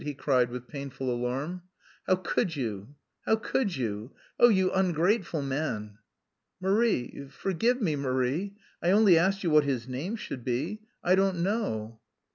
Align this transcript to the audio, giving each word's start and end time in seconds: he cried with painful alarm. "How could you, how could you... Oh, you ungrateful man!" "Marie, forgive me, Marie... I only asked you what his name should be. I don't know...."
he 0.03 0.15
cried 0.15 0.49
with 0.49 0.67
painful 0.67 1.13
alarm. 1.13 1.61
"How 2.07 2.15
could 2.15 2.55
you, 2.55 2.95
how 3.27 3.35
could 3.35 3.75
you... 3.75 4.11
Oh, 4.39 4.49
you 4.49 4.71
ungrateful 4.71 5.43
man!" 5.43 5.99
"Marie, 6.59 7.27
forgive 7.29 7.79
me, 7.79 7.95
Marie... 7.95 8.55
I 8.81 8.89
only 8.89 9.15
asked 9.15 9.43
you 9.43 9.51
what 9.51 9.63
his 9.63 9.87
name 9.87 10.15
should 10.15 10.43
be. 10.43 10.81
I 11.03 11.13
don't 11.13 11.43
know...." 11.43 11.99